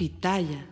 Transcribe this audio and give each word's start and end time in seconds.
Pitaya. 0.00 0.66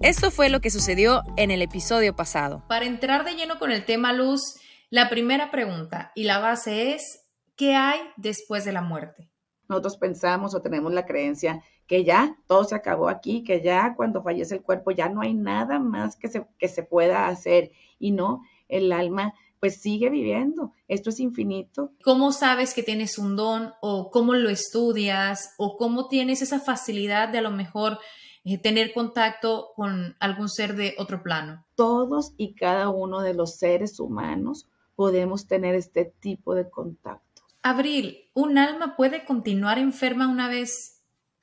Esto 0.00 0.30
fue 0.30 0.48
lo 0.48 0.60
que 0.60 0.70
sucedió 0.70 1.20
en 1.36 1.50
el 1.50 1.60
episodio 1.60 2.16
pasado. 2.16 2.62
Para 2.68 2.86
entrar 2.86 3.26
de 3.26 3.34
lleno 3.34 3.58
con 3.58 3.70
el 3.70 3.84
tema 3.84 4.14
luz, 4.14 4.40
la 4.88 5.10
primera 5.10 5.50
pregunta 5.50 6.10
y 6.14 6.24
la 6.24 6.38
base 6.38 6.94
es, 6.94 7.26
¿qué 7.54 7.74
hay 7.74 8.00
después 8.16 8.64
de 8.64 8.72
la 8.72 8.80
muerte? 8.80 9.28
Nosotros 9.68 9.98
pensamos 9.98 10.54
o 10.54 10.62
tenemos 10.62 10.94
la 10.94 11.04
creencia 11.04 11.62
que 11.86 12.02
ya 12.02 12.34
todo 12.46 12.64
se 12.64 12.74
acabó 12.74 13.10
aquí, 13.10 13.44
que 13.44 13.60
ya 13.60 13.92
cuando 13.94 14.22
fallece 14.22 14.54
el 14.54 14.62
cuerpo 14.62 14.90
ya 14.90 15.10
no 15.10 15.20
hay 15.20 15.34
nada 15.34 15.78
más 15.78 16.16
que 16.16 16.28
se, 16.28 16.46
que 16.58 16.68
se 16.68 16.82
pueda 16.82 17.28
hacer 17.28 17.72
y 17.98 18.12
no, 18.12 18.40
el 18.68 18.90
alma 18.90 19.34
pues 19.64 19.80
sigue 19.80 20.10
viviendo, 20.10 20.72
esto 20.88 21.08
es 21.08 21.20
infinito. 21.20 21.90
¿Cómo 22.04 22.32
sabes 22.32 22.74
que 22.74 22.82
tienes 22.82 23.16
un 23.16 23.34
don 23.34 23.72
o 23.80 24.10
cómo 24.10 24.34
lo 24.34 24.50
estudias 24.50 25.54
o 25.56 25.78
cómo 25.78 26.08
tienes 26.08 26.42
esa 26.42 26.60
facilidad 26.60 27.30
de 27.30 27.38
a 27.38 27.40
lo 27.40 27.50
mejor 27.50 27.98
eh, 28.44 28.58
tener 28.58 28.92
contacto 28.92 29.70
con 29.74 30.16
algún 30.20 30.50
ser 30.50 30.76
de 30.76 30.94
otro 30.98 31.22
plano. 31.22 31.64
Todos 31.76 32.34
y 32.36 32.52
cada 32.52 32.90
uno 32.90 33.22
de 33.22 33.32
los 33.32 33.56
seres 33.56 33.98
humanos 34.00 34.68
podemos 34.96 35.46
tener 35.46 35.74
este 35.74 36.04
tipo 36.04 36.54
de 36.54 36.68
contacto. 36.68 37.40
Abril, 37.62 38.28
¿un 38.34 38.58
alma 38.58 38.96
puede 38.96 39.24
continuar 39.24 39.78
enferma 39.78 40.28
una 40.28 40.50
vez 40.50 41.00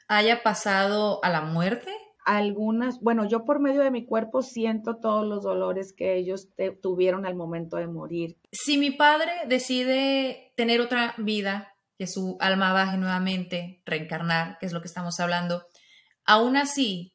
haya 0.08 0.44
pasado 0.44 1.24
a 1.24 1.32
la 1.32 1.42
muerte? 1.42 1.92
Algunas, 2.26 3.00
bueno, 3.02 3.28
yo 3.28 3.46
por 3.46 3.60
medio 3.60 3.82
de 3.82 3.92
mi 3.92 4.06
cuerpo 4.06 4.42
siento 4.42 4.98
todos 4.98 5.28
los 5.28 5.44
dolores 5.44 5.94
que 5.94 6.16
ellos 6.16 6.50
tuvieron 6.82 7.26
al 7.26 7.36
momento 7.36 7.78
de 7.78 7.88
morir. 7.88 8.38
Si 8.52 8.78
mi 8.78 8.92
padre 8.92 9.32
decide 9.48 10.54
tener 10.56 10.82
otra 10.82 11.16
vida, 11.18 11.76
que 11.98 12.08
su 12.08 12.38
alma 12.40 12.74
baje 12.74 12.98
nuevamente, 12.98 13.82
reencarnar, 13.86 14.58
que 14.60 14.66
es 14.66 14.74
lo 14.74 14.82
que 14.82 14.88
estamos 14.88 15.20
hablando, 15.20 15.64
Aún 16.26 16.56
así, 16.56 17.14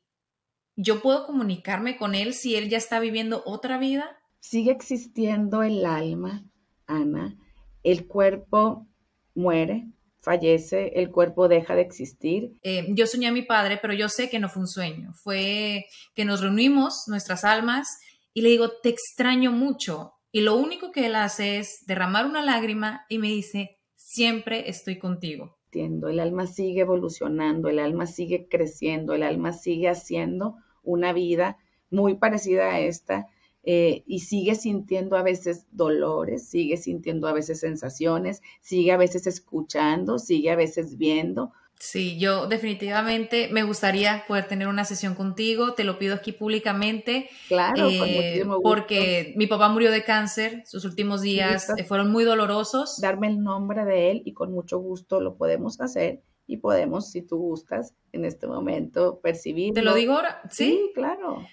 ¿yo 0.75 1.01
puedo 1.01 1.27
comunicarme 1.27 1.97
con 1.97 2.15
él 2.15 2.35
si 2.35 2.57
él 2.57 2.69
ya 2.69 2.79
está 2.79 3.01
viviendo 3.01 3.43
otra 3.47 3.79
vida? 3.79 4.19
Sigue 4.41 4.73
existiendo 4.73 5.63
el 5.63 5.87
alma, 5.87 6.45
Ana. 6.87 7.37
El 7.83 8.07
cuerpo 8.07 8.87
muere, 9.35 9.89
fallece, 10.21 10.93
el 10.97 11.11
cuerpo 11.11 11.49
deja 11.49 11.75
de 11.75 11.83
existir. 11.83 12.53
Eh, 12.63 12.87
yo 12.91 13.07
soñé 13.07 13.29
a 13.29 13.33
mi 13.33 13.43
padre, 13.43 13.79
pero 13.81 13.95
yo 13.95 14.09
sé 14.09 14.29
que 14.29 14.39
no 14.39 14.49
fue 14.49 14.63
un 14.63 14.69
sueño. 14.69 15.13
Fue 15.15 15.87
que 16.15 16.25
nos 16.25 16.41
reunimos, 16.41 17.05
nuestras 17.07 17.45
almas, 17.45 17.87
y 18.35 18.43
le 18.43 18.51
digo, 18.51 18.71
te 18.83 18.89
extraño 18.89 19.53
mucho. 19.53 20.13
Y 20.33 20.41
lo 20.41 20.57
único 20.57 20.91
que 20.91 21.07
él 21.07 21.15
hace 21.15 21.59
es 21.59 21.85
derramar 21.87 22.27
una 22.27 22.43
lágrima 22.43 23.07
y 23.09 23.19
me 23.19 23.29
dice, 23.29 23.79
siempre 23.95 24.69
estoy 24.69 24.99
contigo 24.99 25.57
el 25.85 26.21
alma 26.21 26.47
sigue 26.47 26.81
evolucionando, 26.81 27.69
el 27.69 27.79
alma 27.79 28.07
sigue 28.07 28.49
creciendo, 28.49 29.15
el 29.15 29.23
alma 29.23 29.53
sigue 29.53 29.89
haciendo 29.89 30.57
una 30.83 31.13
vida 31.13 31.59
muy 31.91 32.17
parecida 32.17 32.73
a 32.73 32.81
esta 32.81 33.27
eh, 33.67 34.05
y 34.07 34.21
sigue 34.21 34.55
sintiendo 34.55 35.17
a 35.17 35.23
veces 35.23 35.67
dolores, 35.73 36.49
sigue 36.49 36.79
sintiendo 36.79 37.29
a 37.29 37.35
veces 37.35 37.61
sensaciones, 37.61 38.41
sigue 38.63 38.93
a 38.93 38.97
veces 38.97 39.27
escuchando, 39.27 40.19
sigue 40.19 40.51
a 40.51 40.57
veces 40.57 40.97
viendo, 40.97 41.53
Sí, 41.79 42.19
yo 42.19 42.47
definitivamente 42.47 43.49
me 43.53 43.63
gustaría 43.63 44.25
poder 44.27 44.49
tener 44.49 44.67
una 44.67 44.87
sesión 44.87 45.15
contigo, 45.15 45.75
te 45.75 45.85
lo 45.85 45.99
pido 45.99 46.15
aquí 46.15 46.33
públicamente. 46.33 47.29
Claro, 47.49 47.89
eh, 47.91 48.45
porque 48.63 49.35
mi 49.37 49.47
papá 49.47 49.69
murió 49.69 49.91
de 49.91 50.03
cáncer, 50.03 50.63
sus 50.65 50.87
últimos 50.87 51.21
días 51.21 51.69
eh, 51.77 51.85
fueron 51.85 52.11
muy 52.11 52.25
dolorosos. 52.25 52.99
Darme 53.01 53.29
el 53.29 53.43
nombre 53.43 53.85
de 53.85 54.11
él 54.11 54.23
y 54.25 54.33
con 54.33 54.53
mucho 54.53 54.79
gusto 54.79 55.21
lo 55.21 55.37
podemos 55.37 55.79
hacer 55.83 56.23
y 56.47 56.59
podemos, 56.59 57.11
si 57.11 57.21
tú 57.21 57.37
gustas, 57.37 57.95
en 58.13 58.25
este 58.25 58.47
momento 58.47 59.21
percibir. 59.21 59.75
¿Te 59.75 59.83
lo 59.83 59.95
digo 59.95 60.15
ahora? 60.15 60.41
Sí, 60.51 60.93
claro. 60.95 61.47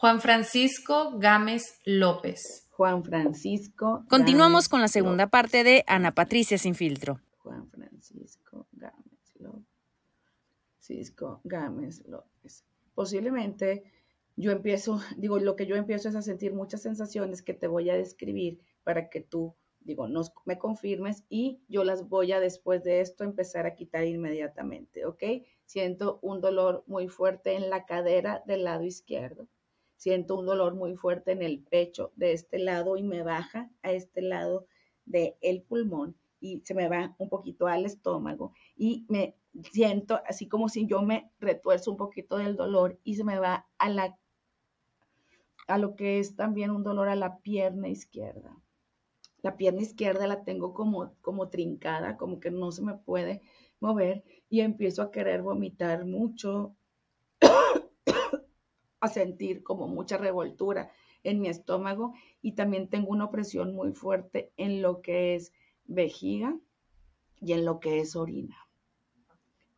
Juan 0.00 0.22
Francisco 0.22 1.18
Gámez 1.18 1.78
López. 1.84 2.66
Juan 2.70 3.04
Francisco. 3.04 4.02
Continuamos 4.08 4.70
con 4.70 4.80
la 4.80 4.88
segunda 4.88 5.26
parte 5.26 5.62
de 5.62 5.84
Ana 5.86 6.14
Patricia 6.14 6.56
Sin 6.56 6.74
Filtro. 6.74 7.20
Juan 7.36 7.68
Francisco 7.68 8.66
Gámez. 8.72 9.20
Francisco 10.78 11.42
Gámez 11.44 12.02
López. 12.06 12.64
Posiblemente 12.94 13.84
yo 14.36 14.52
empiezo, 14.52 15.02
digo, 15.18 15.38
lo 15.38 15.54
que 15.54 15.66
yo 15.66 15.76
empiezo 15.76 16.08
es 16.08 16.14
a 16.14 16.22
sentir 16.22 16.54
muchas 16.54 16.80
sensaciones 16.80 17.42
que 17.42 17.52
te 17.52 17.66
voy 17.66 17.90
a 17.90 17.94
describir 17.94 18.58
para 18.84 19.10
que 19.10 19.20
tú, 19.20 19.54
digo, 19.80 20.08
nos, 20.08 20.32
me 20.46 20.58
confirmes 20.58 21.24
y 21.28 21.60
yo 21.68 21.84
las 21.84 22.08
voy 22.08 22.32
a 22.32 22.40
después 22.40 22.82
de 22.84 23.02
esto 23.02 23.22
empezar 23.22 23.66
a 23.66 23.74
quitar 23.74 24.06
inmediatamente, 24.06 25.04
¿ok? 25.04 25.22
Siento 25.66 26.20
un 26.22 26.40
dolor 26.40 26.84
muy 26.86 27.08
fuerte 27.08 27.54
en 27.54 27.68
la 27.68 27.84
cadera 27.84 28.42
del 28.46 28.64
lado 28.64 28.84
izquierdo. 28.84 29.46
Siento 30.00 30.38
un 30.38 30.46
dolor 30.46 30.76
muy 30.76 30.96
fuerte 30.96 31.32
en 31.32 31.42
el 31.42 31.62
pecho 31.62 32.10
de 32.16 32.32
este 32.32 32.58
lado 32.58 32.96
y 32.96 33.02
me 33.02 33.22
baja 33.22 33.70
a 33.82 33.92
este 33.92 34.22
lado 34.22 34.66
del 35.04 35.34
el 35.42 35.60
pulmón 35.60 36.16
y 36.40 36.62
se 36.64 36.72
me 36.72 36.88
va 36.88 37.14
un 37.18 37.28
poquito 37.28 37.66
al 37.66 37.84
estómago 37.84 38.54
y 38.78 39.04
me 39.10 39.36
siento 39.70 40.18
así 40.26 40.48
como 40.48 40.70
si 40.70 40.86
yo 40.86 41.02
me 41.02 41.30
retuerzo 41.38 41.90
un 41.90 41.98
poquito 41.98 42.38
del 42.38 42.56
dolor 42.56 42.98
y 43.04 43.16
se 43.16 43.24
me 43.24 43.38
va 43.38 43.68
a 43.76 43.90
la 43.90 44.18
a 45.68 45.76
lo 45.76 45.96
que 45.96 46.18
es 46.18 46.34
también 46.34 46.70
un 46.70 46.82
dolor 46.82 47.10
a 47.10 47.14
la 47.14 47.36
pierna 47.40 47.88
izquierda. 47.88 48.56
La 49.42 49.58
pierna 49.58 49.82
izquierda 49.82 50.26
la 50.26 50.44
tengo 50.44 50.72
como, 50.72 51.14
como 51.20 51.50
trincada, 51.50 52.16
como 52.16 52.40
que 52.40 52.50
no 52.50 52.72
se 52.72 52.80
me 52.80 52.94
puede 52.94 53.42
mover 53.80 54.24
y 54.48 54.60
empiezo 54.60 55.02
a 55.02 55.10
querer 55.10 55.42
vomitar 55.42 56.06
mucho, 56.06 56.74
a 59.00 59.08
sentir 59.08 59.62
como 59.62 59.88
mucha 59.88 60.16
revoltura 60.16 60.90
en 61.22 61.40
mi 61.40 61.48
estómago 61.48 62.14
y 62.42 62.52
también 62.52 62.88
tengo 62.88 63.10
una 63.10 63.26
opresión 63.26 63.74
muy 63.74 63.92
fuerte 63.92 64.52
en 64.56 64.82
lo 64.82 65.02
que 65.02 65.34
es 65.34 65.52
vejiga 65.84 66.58
y 67.40 67.52
en 67.52 67.64
lo 67.64 67.80
que 67.80 68.00
es 68.00 68.16
orina. 68.16 68.56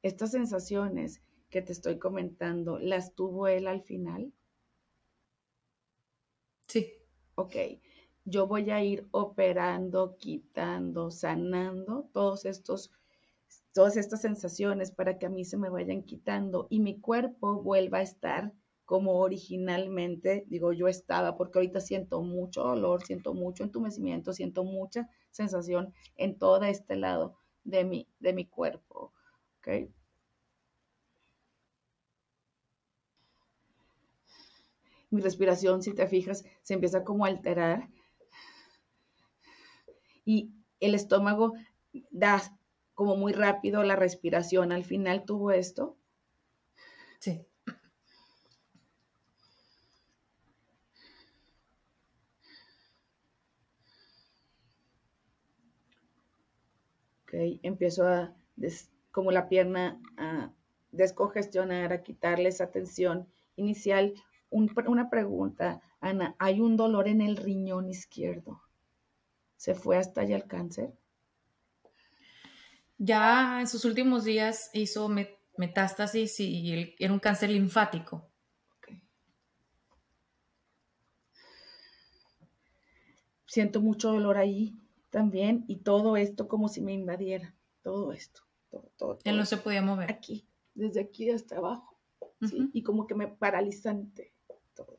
Estas 0.02 0.32
sensaciones 0.32 1.22
que 1.48 1.62
te 1.62 1.72
estoy 1.72 1.98
comentando, 1.98 2.78
¿las 2.78 3.14
tuvo 3.14 3.46
él 3.46 3.66
al 3.66 3.82
final? 3.82 4.32
Sí. 6.66 6.92
Ok, 7.34 7.56
yo 8.24 8.46
voy 8.46 8.70
a 8.70 8.82
ir 8.82 9.06
operando, 9.10 10.16
quitando, 10.16 11.10
sanando 11.10 12.08
todos 12.12 12.44
estos, 12.44 12.90
todas 13.72 13.96
estas 13.96 14.22
sensaciones 14.22 14.90
para 14.90 15.18
que 15.18 15.26
a 15.26 15.30
mí 15.30 15.44
se 15.44 15.56
me 15.56 15.70
vayan 15.70 16.02
quitando 16.02 16.66
y 16.68 16.80
mi 16.80 17.00
cuerpo 17.00 17.62
vuelva 17.62 17.98
a 17.98 18.02
estar 18.02 18.52
como 18.84 19.20
originalmente, 19.20 20.44
digo, 20.48 20.72
yo 20.72 20.88
estaba, 20.88 21.36
porque 21.36 21.58
ahorita 21.58 21.80
siento 21.80 22.22
mucho 22.22 22.62
dolor, 22.62 23.02
siento 23.04 23.34
mucho 23.34 23.64
entumecimiento, 23.64 24.32
siento 24.32 24.64
mucha 24.64 25.08
sensación 25.30 25.94
en 26.16 26.38
todo 26.38 26.62
este 26.64 26.96
lado 26.96 27.36
de 27.64 27.84
mi, 27.84 28.08
de 28.20 28.32
mi 28.32 28.46
cuerpo. 28.46 29.12
Mi 35.10 35.20
respiración, 35.20 35.82
si 35.82 35.94
te 35.94 36.06
fijas, 36.06 36.44
se 36.62 36.74
empieza 36.74 37.04
como 37.04 37.24
a 37.24 37.28
alterar 37.28 37.88
y 40.24 40.50
el 40.80 40.94
estómago 40.94 41.54
da 42.10 42.42
como 42.94 43.16
muy 43.16 43.32
rápido 43.32 43.82
la 43.82 43.96
respiración. 43.96 44.72
Al 44.72 44.84
final 44.84 45.24
tuvo 45.24 45.50
esto. 45.50 45.96
Sí. 47.18 47.46
Ok, 57.32 57.60
empiezo 57.62 58.06
a 58.06 58.34
como 59.10 59.30
la 59.32 59.48
pierna 59.48 59.98
a 60.18 60.52
descongestionar, 60.90 61.90
a 61.90 62.02
quitarle 62.02 62.50
esa 62.50 62.70
tensión 62.70 63.26
inicial. 63.56 64.12
una 64.50 65.08
pregunta, 65.08 65.80
Ana, 66.00 66.36
¿hay 66.38 66.60
un 66.60 66.76
dolor 66.76 67.08
en 67.08 67.22
el 67.22 67.38
riñón 67.38 67.88
izquierdo? 67.88 68.60
¿Se 69.56 69.74
fue 69.74 69.96
hasta 69.96 70.20
allá 70.20 70.36
el 70.36 70.44
cáncer? 70.44 70.92
Ya 72.98 73.60
en 73.60 73.66
sus 73.66 73.86
últimos 73.86 74.24
días 74.24 74.70
hizo 74.74 75.08
metástasis 75.56 76.38
y 76.38 76.94
era 76.98 77.14
un 77.14 77.18
cáncer 77.18 77.48
linfático. 77.48 78.28
Siento 83.46 83.80
mucho 83.80 84.10
dolor 84.10 84.36
ahí 84.36 84.74
también 85.12 85.64
y 85.68 85.76
todo 85.76 86.16
esto 86.16 86.48
como 86.48 86.68
si 86.68 86.80
me 86.80 86.92
invadiera, 86.92 87.54
todo 87.82 88.12
esto 88.12 88.42
todo, 88.96 89.18
Él 89.24 89.36
no 89.36 89.44
se 89.44 89.58
podía 89.58 89.82
mover. 89.82 90.10
Aquí, 90.10 90.46
desde 90.74 91.00
aquí 91.00 91.30
hasta 91.30 91.58
abajo. 91.58 91.98
Y 92.72 92.82
como 92.82 93.06
que 93.06 93.14
me 93.14 93.28
paralizante 93.28 94.32
todo. 94.74 94.98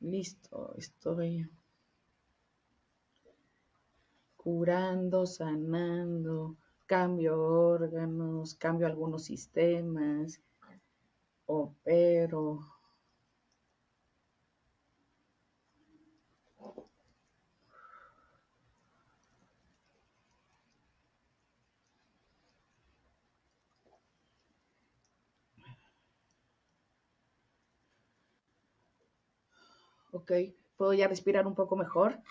listo, 0.00 0.74
estoy 0.76 1.48
curando, 4.36 5.24
sanando, 5.24 6.56
cambio 6.86 7.40
órganos, 7.40 8.54
cambio 8.56 8.88
algunos 8.88 9.24
sistemas, 9.24 10.42
opero. 11.46 12.71
Ok, 30.12 30.32
puedo 30.76 30.94
ya 30.94 31.08
respirar 31.08 31.46
un 31.46 31.54
poco 31.54 31.76
mejor 31.76 32.22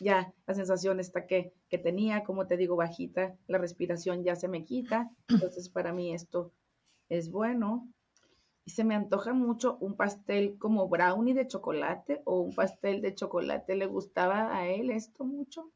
ya 0.00 0.32
la 0.46 0.54
sensación 0.54 1.00
está 1.00 1.26
que, 1.26 1.52
que 1.68 1.78
tenía, 1.78 2.24
como 2.24 2.46
te 2.46 2.56
digo, 2.56 2.76
bajita, 2.76 3.36
la 3.46 3.58
respiración 3.58 4.24
ya 4.24 4.36
se 4.36 4.48
me 4.48 4.64
quita, 4.64 5.10
entonces 5.28 5.68
para 5.68 5.92
mí 5.92 6.12
esto 6.12 6.52
es 7.08 7.30
bueno. 7.30 7.88
Y 8.64 8.72
se 8.72 8.82
me 8.82 8.96
antoja 8.96 9.32
mucho 9.32 9.78
un 9.80 9.94
pastel 9.94 10.58
como 10.58 10.88
brownie 10.88 11.34
de 11.34 11.46
chocolate 11.46 12.22
o 12.24 12.40
un 12.40 12.52
pastel 12.52 13.00
de 13.00 13.14
chocolate. 13.14 13.76
¿Le 13.76 13.86
gustaba 13.86 14.56
a 14.56 14.66
él 14.66 14.90
esto 14.90 15.24
mucho? 15.24 15.70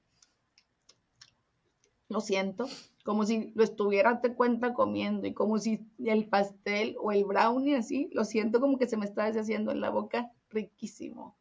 Lo 2.11 2.21
siento, 2.21 2.69
como 3.05 3.25
si 3.25 3.53
lo 3.55 3.63
estuviera 3.63 4.21
te 4.21 4.35
cuenta 4.35 4.75
comiendo 4.75 5.29
y 5.29 5.33
como 5.33 5.61
si 5.61 5.87
el 6.05 6.29
pastel 6.29 6.97
o 7.01 7.13
el 7.13 7.25
brownie 7.25 7.77
así, 7.77 8.11
lo 8.13 8.25
siento 8.25 8.61
como 8.61 8.79
que 8.79 8.89
se 8.89 8.97
me 8.97 9.05
está 9.05 9.27
deshaciendo 9.27 9.71
en 9.71 9.81
la 9.81 9.91
boca, 9.91 10.33
riquísimo. 10.51 11.37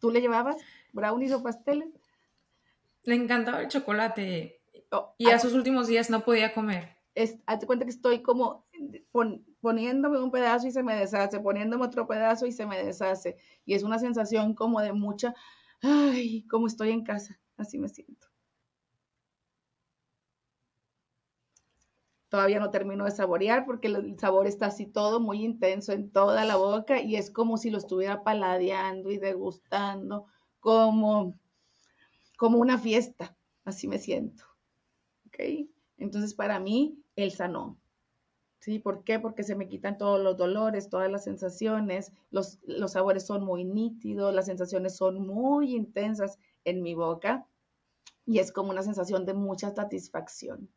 ¿Tú 0.00 0.10
le 0.10 0.20
llevabas 0.20 0.56
brownies 0.92 1.32
o 1.32 1.42
pasteles? 1.44 1.88
Le 3.04 3.14
encantaba 3.14 3.62
el 3.62 3.68
chocolate 3.68 4.60
oh, 4.90 5.14
y 5.18 5.30
a 5.30 5.36
ah, 5.36 5.38
sus 5.38 5.54
últimos 5.54 5.86
días 5.86 6.10
no 6.10 6.24
podía 6.24 6.52
comer. 6.52 6.96
Es, 7.14 7.38
hazte 7.46 7.66
cuenta 7.66 7.84
que 7.84 7.92
estoy 7.92 8.20
como 8.20 8.66
poniéndome 9.60 10.18
un 10.18 10.32
pedazo 10.32 10.66
y 10.66 10.72
se 10.72 10.82
me 10.82 10.96
deshace, 10.96 11.38
poniéndome 11.38 11.84
otro 11.84 12.08
pedazo 12.08 12.44
y 12.44 12.50
se 12.50 12.66
me 12.66 12.84
deshace. 12.84 13.36
Y 13.64 13.74
es 13.74 13.84
una 13.84 14.00
sensación 14.00 14.54
como 14.54 14.80
de 14.80 14.92
mucha, 14.92 15.32
ay, 15.80 16.44
como 16.48 16.66
estoy 16.66 16.90
en 16.90 17.04
casa, 17.04 17.38
así 17.56 17.78
me 17.78 17.88
siento. 17.88 18.26
Todavía 22.28 22.60
no 22.60 22.70
termino 22.70 23.04
de 23.04 23.10
saborear 23.10 23.64
porque 23.64 23.88
el 23.88 24.18
sabor 24.18 24.46
está 24.46 24.66
así 24.66 24.86
todo 24.86 25.18
muy 25.20 25.44
intenso 25.44 25.92
en 25.92 26.10
toda 26.10 26.44
la 26.44 26.56
boca 26.56 27.00
y 27.00 27.16
es 27.16 27.30
como 27.30 27.56
si 27.56 27.70
lo 27.70 27.78
estuviera 27.78 28.22
paladeando 28.22 29.10
y 29.10 29.18
degustando, 29.18 30.26
como 30.60 31.34
como 32.38 32.58
una 32.58 32.78
fiesta, 32.78 33.36
así 33.64 33.88
me 33.88 33.98
siento. 33.98 34.44
¿Ok? 35.26 35.68
Entonces, 35.98 36.34
para 36.34 36.60
mí, 36.60 37.02
él 37.16 37.32
sanó. 37.32 37.76
¿Sí? 38.60 38.78
¿Por 38.78 39.02
qué? 39.02 39.18
Porque 39.18 39.42
se 39.42 39.56
me 39.56 39.68
quitan 39.68 39.98
todos 39.98 40.22
los 40.22 40.36
dolores, 40.36 40.88
todas 40.88 41.10
las 41.10 41.24
sensaciones, 41.24 42.12
los, 42.30 42.60
los 42.62 42.92
sabores 42.92 43.26
son 43.26 43.44
muy 43.44 43.64
nítidos, 43.64 44.32
las 44.32 44.46
sensaciones 44.46 44.96
son 44.96 45.26
muy 45.26 45.74
intensas 45.74 46.38
en 46.64 46.82
mi 46.82 46.94
boca 46.94 47.46
y 48.24 48.38
es 48.38 48.52
como 48.52 48.70
una 48.70 48.82
sensación 48.82 49.26
de 49.26 49.34
mucha 49.34 49.70
satisfacción. 49.70 50.68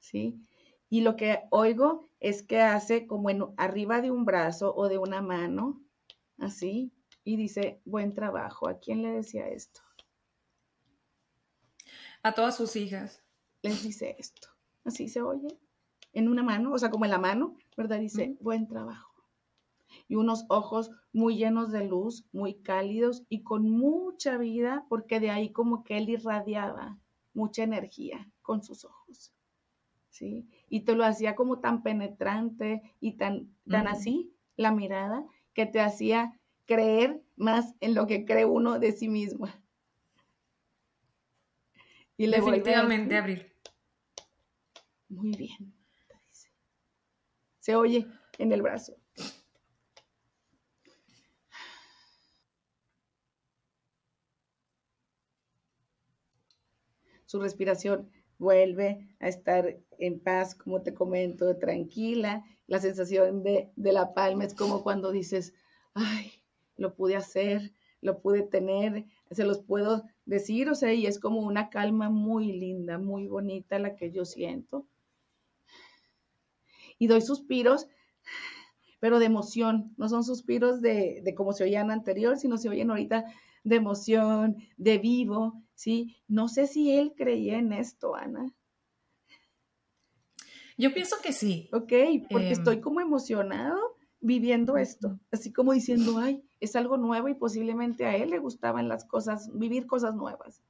¿Sí? 0.00 0.40
Y 0.88 1.02
lo 1.02 1.14
que 1.14 1.44
oigo 1.50 2.08
es 2.18 2.42
que 2.42 2.60
hace 2.60 3.06
como 3.06 3.30
en, 3.30 3.44
arriba 3.56 4.00
de 4.00 4.10
un 4.10 4.24
brazo 4.24 4.74
o 4.74 4.88
de 4.88 4.98
una 4.98 5.22
mano, 5.22 5.80
así, 6.38 6.92
y 7.24 7.36
dice, 7.36 7.80
buen 7.84 8.12
trabajo. 8.12 8.68
¿A 8.68 8.78
quién 8.78 9.02
le 9.02 9.12
decía 9.12 9.48
esto? 9.48 9.80
A 12.22 12.32
todas 12.32 12.56
sus 12.56 12.76
hijas. 12.76 13.22
Les 13.62 13.82
dice 13.82 14.16
esto. 14.18 14.48
Así 14.84 15.08
se 15.08 15.22
oye. 15.22 15.58
En 16.12 16.28
una 16.28 16.42
mano, 16.42 16.72
o 16.72 16.78
sea, 16.78 16.90
como 16.90 17.04
en 17.04 17.12
la 17.12 17.18
mano, 17.18 17.56
¿verdad? 17.76 18.00
Dice, 18.00 18.36
buen 18.40 18.66
trabajo. 18.66 19.14
Y 20.08 20.16
unos 20.16 20.44
ojos 20.48 20.90
muy 21.12 21.36
llenos 21.36 21.70
de 21.70 21.84
luz, 21.84 22.26
muy 22.32 22.54
cálidos 22.54 23.22
y 23.28 23.42
con 23.42 23.70
mucha 23.70 24.38
vida, 24.38 24.86
porque 24.88 25.20
de 25.20 25.30
ahí 25.30 25.52
como 25.52 25.84
que 25.84 25.98
él 25.98 26.08
irradiaba 26.08 26.98
mucha 27.32 27.62
energía 27.62 28.30
con 28.42 28.62
sus 28.62 28.84
ojos. 28.84 29.32
¿Sí? 30.10 30.48
Y 30.68 30.80
te 30.80 30.94
lo 30.94 31.04
hacía 31.04 31.34
como 31.34 31.60
tan 31.60 31.82
penetrante 31.82 32.82
y 33.00 33.12
tan, 33.16 33.54
tan 33.68 33.86
así, 33.86 34.34
la 34.56 34.72
mirada, 34.72 35.24
que 35.54 35.66
te 35.66 35.80
hacía 35.80 36.38
creer 36.66 37.22
más 37.36 37.74
en 37.80 37.94
lo 37.94 38.06
que 38.06 38.24
cree 38.24 38.44
uno 38.44 38.78
de 38.78 38.92
sí 38.92 39.08
mismo. 39.08 39.46
Y 42.16 42.26
Definitivamente 42.26 43.16
abrir. 43.16 43.50
Muy 45.08 45.30
bien. 45.30 45.72
Se 47.60 47.74
oye 47.74 48.06
en 48.36 48.52
el 48.52 48.60
brazo. 48.60 48.94
Su 57.24 57.40
respiración 57.40 58.10
vuelve 58.38 59.08
a 59.20 59.28
estar 59.28 59.78
en 60.00 60.20
paz, 60.20 60.54
como 60.54 60.82
te 60.82 60.94
comento, 60.94 61.56
tranquila. 61.56 62.44
La 62.66 62.80
sensación 62.80 63.42
de, 63.42 63.70
de 63.76 63.92
la 63.92 64.14
palma 64.14 64.44
es 64.44 64.54
como 64.54 64.82
cuando 64.82 65.12
dices, 65.12 65.54
ay, 65.94 66.32
lo 66.76 66.94
pude 66.94 67.16
hacer, 67.16 67.72
lo 68.00 68.20
pude 68.20 68.42
tener, 68.42 69.06
se 69.30 69.44
los 69.44 69.60
puedo 69.60 70.04
decir, 70.24 70.70
o 70.70 70.74
sea, 70.74 70.92
y 70.92 71.06
es 71.06 71.18
como 71.18 71.40
una 71.40 71.70
calma 71.70 72.08
muy 72.08 72.52
linda, 72.52 72.98
muy 72.98 73.26
bonita 73.28 73.78
la 73.78 73.96
que 73.96 74.10
yo 74.10 74.24
siento. 74.24 74.86
Y 76.98 77.06
doy 77.06 77.20
suspiros, 77.20 77.88
pero 78.98 79.18
de 79.18 79.26
emoción, 79.26 79.94
no 79.96 80.08
son 80.08 80.24
suspiros 80.24 80.80
de, 80.80 81.20
de 81.22 81.34
como 81.34 81.52
se 81.52 81.64
oían 81.64 81.90
anterior, 81.90 82.36
sino 82.38 82.58
se 82.58 82.68
oyen 82.68 82.90
ahorita 82.90 83.24
de 83.64 83.76
emoción, 83.76 84.56
de 84.76 84.98
vivo, 84.98 85.62
¿sí? 85.74 86.16
No 86.28 86.48
sé 86.48 86.66
si 86.66 86.92
él 86.92 87.14
creía 87.16 87.58
en 87.58 87.72
esto, 87.72 88.14
Ana. 88.14 88.52
Yo 90.80 90.94
pienso 90.94 91.16
que 91.22 91.32
sí. 91.32 91.68
Ok, 91.72 91.92
porque 92.30 92.46
em, 92.46 92.52
estoy 92.52 92.80
como 92.80 93.00
emocionado 93.00 93.78
viviendo 94.20 94.76
esto, 94.76 95.18
así 95.30 95.52
como 95.52 95.72
diciendo, 95.72 96.18
ay, 96.18 96.42
es 96.58 96.76
algo 96.76 96.96
nuevo 96.96 97.28
y 97.28 97.34
posiblemente 97.34 98.06
a 98.06 98.16
él 98.16 98.30
le 98.30 98.38
gustaban 98.38 98.88
las 98.88 99.04
cosas, 99.04 99.50
vivir 99.52 99.86
cosas 99.86 100.14
nuevas. 100.14 100.62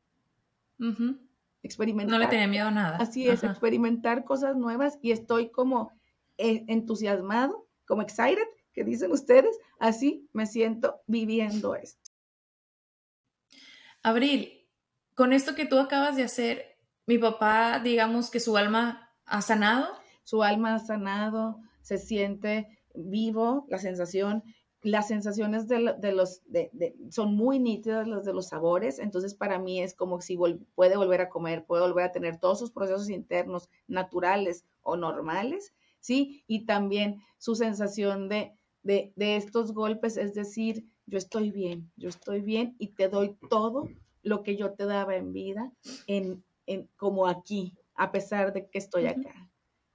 Experimentar. 1.63 2.19
No 2.19 2.25
le 2.25 2.29
tenía 2.29 2.49
miedo 2.49 2.69
a 2.69 2.71
nada. 2.71 2.97
Así 2.99 3.29
es, 3.29 3.45
experimentar 3.45 4.25
cosas 4.25 4.57
nuevas 4.57 4.99
y 5.01 5.13
estoy 5.13 5.51
como 5.51 5.93
eh, 6.39 6.65
entusiasmado, 6.69 7.67
como 7.87 8.03
excited, 8.03 8.47
que 8.73 8.83
dicen 8.83 9.13
ustedes, 9.13 9.57
así 9.79 10.29
me 10.33 10.47
siento 10.47 11.03
viviendo 11.07 11.75
esto. 11.75 12.11
Abril, 14.03 14.67
con 15.15 15.33
esto 15.33 15.55
que 15.55 15.67
tú 15.67 15.79
acabas 15.79 16.17
de 16.17 16.25
hacer, 16.25 16.79
mi 17.07 17.19
papá, 17.19 17.79
digamos 17.79 18.31
que 18.31 18.41
su 18.41 18.57
alma 18.57 19.11
ha 19.31 19.43
sanado. 19.43 20.00
Su 20.25 20.43
alma 20.43 20.75
ha 20.75 20.79
sanado, 20.79 21.61
se 21.83 21.99
siente 21.99 22.69
vivo, 22.95 23.67
la 23.69 23.79
sensación, 23.79 24.43
las 24.83 25.09
sensaciones 25.09 25.69
de, 25.69 25.81
los, 26.13 26.43
de, 26.47 26.71
son 27.11 27.35
muy 27.35 27.59
nítidas 27.59 28.09
las 28.09 28.25
de 28.25 28.33
los 28.33 28.49
sabores, 28.49 28.99
entonces 28.99 29.35
para 29.35 29.59
mí 29.59 29.83
es 29.83 29.95
como 29.95 30.21
si 30.21 30.39
puede 30.75 30.97
volver 30.97 31.21
a 31.21 31.29
comer, 31.29 31.67
puede 31.67 31.83
volver 31.83 32.07
a 32.07 32.13
tener 32.13 32.39
todos 32.39 32.59
sus 32.59 32.71
procesos 32.71 33.11
internos 33.11 33.69
naturales 33.89 34.65
o 34.83 34.97
normales, 34.97 35.75
¿sí? 36.01 36.45
Y 36.47 36.65
también 36.65 37.21
su 37.39 37.55
sensación 37.55 38.29
de, 38.29 38.55
de, 38.83 39.13
estos 39.17 39.75
golpes, 39.75 40.17
es 40.17 40.35
decir, 40.35 40.87
yo 41.07 41.19
estoy 41.19 41.51
bien, 41.51 41.91
yo 41.97 42.09
estoy 42.09 42.41
bien 42.41 42.75
y 42.79 42.89
te 42.89 43.09
doy 43.09 43.37
todo 43.51 43.89
lo 44.23 44.43
que 44.43 44.57
yo 44.57 44.73
te 44.73 44.87
daba 44.87 45.17
en 45.17 45.33
vida, 45.33 45.73
en, 46.07 46.43
en 46.67 46.89
como 46.97 47.27
aquí, 47.27 47.75
a 47.95 48.13
pesar 48.13 48.55
de 48.55 48.69
que 48.71 48.79
estoy 48.79 49.07
acá. 49.07 49.50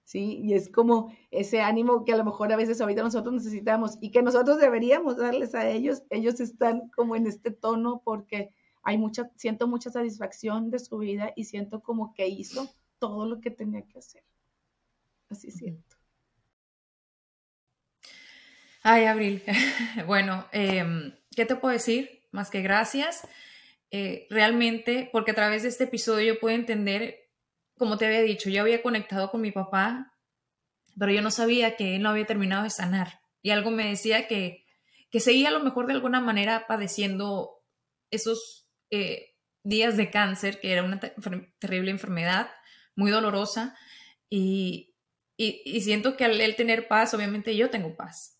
¿Sí? 0.05 0.39
Y 0.41 0.53
es 0.53 0.69
como 0.69 1.13
ese 1.31 1.61
ánimo 1.61 2.05
que 2.05 2.13
a 2.13 2.17
lo 2.17 2.23
mejor 2.23 2.53
a 2.53 2.55
veces 2.55 2.79
ahorita 2.79 3.03
nosotros 3.03 3.33
necesitamos 3.33 3.97
y 3.99 4.11
que 4.11 4.21
nosotros 4.21 4.59
deberíamos 4.59 5.17
darles 5.17 5.53
a 5.55 5.67
ellos. 5.67 6.03
Ellos 6.09 6.39
están 6.39 6.89
como 6.89 7.15
en 7.15 7.27
este 7.27 7.51
tono 7.51 8.01
porque 8.05 8.53
hay 8.83 8.97
mucha, 8.97 9.29
siento 9.35 9.67
mucha 9.67 9.89
satisfacción 9.89 10.69
de 10.69 10.79
su 10.79 10.99
vida 10.99 11.33
y 11.35 11.45
siento 11.45 11.81
como 11.81 12.13
que 12.13 12.27
hizo 12.27 12.73
todo 12.99 13.25
lo 13.25 13.41
que 13.41 13.51
tenía 13.51 13.81
que 13.81 13.99
hacer. 13.99 14.23
Así 15.29 15.51
siento. 15.51 15.97
Ay, 18.83 19.05
Abril. 19.05 19.41
bueno, 20.05 20.45
em, 20.51 21.15
¿qué 21.35 21.45
te 21.45 21.55
puedo 21.55 21.73
decir? 21.73 22.21
Más 22.31 22.51
que 22.51 22.61
gracias. 22.61 23.27
Eh, 23.89 24.27
realmente, 24.29 25.09
porque 25.11 25.31
a 25.31 25.35
través 25.35 25.63
de 25.63 25.69
este 25.69 25.85
episodio 25.85 26.39
puedo 26.39 26.55
entender 26.55 27.24
como 27.77 27.97
te 27.97 28.05
había 28.05 28.21
dicho, 28.21 28.49
yo 28.49 28.61
había 28.61 28.81
conectado 28.81 29.29
con 29.31 29.41
mi 29.41 29.51
papá, 29.51 30.13
pero 30.97 31.11
yo 31.11 31.21
no 31.21 31.31
sabía 31.31 31.75
que 31.75 31.95
él 31.95 32.01
no 32.01 32.09
había 32.09 32.25
terminado 32.25 32.63
de 32.63 32.69
sanar. 32.69 33.19
Y 33.41 33.51
algo 33.51 33.71
me 33.71 33.87
decía 33.87 34.27
que, 34.27 34.65
que 35.09 35.19
seguía 35.19 35.49
a 35.49 35.51
lo 35.51 35.59
mejor 35.59 35.87
de 35.87 35.93
alguna 35.93 36.21
manera 36.21 36.67
padeciendo 36.67 37.63
esos 38.11 38.69
eh, 38.91 39.35
días 39.63 39.97
de 39.97 40.09
cáncer, 40.09 40.59
que 40.59 40.71
era 40.71 40.83
una 40.83 40.99
terrible 41.59 41.91
enfermedad, 41.91 42.49
muy 42.95 43.11
dolorosa, 43.11 43.75
y, 44.29 44.95
y, 45.37 45.81
siento 45.81 46.15
que 46.17 46.25
al 46.25 46.39
él 46.39 46.55
tener 46.55 46.87
paz, 46.87 47.13
obviamente 47.13 47.55
yo 47.55 47.69
tengo 47.69 47.95
paz. 47.95 48.34